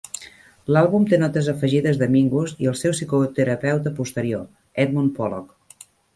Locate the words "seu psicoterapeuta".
2.81-3.95